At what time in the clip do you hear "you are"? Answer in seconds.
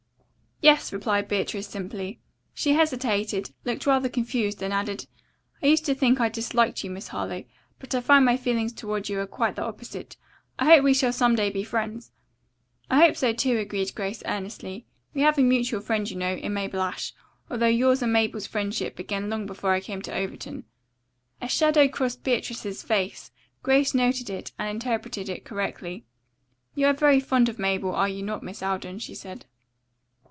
9.09-9.25, 26.75-26.93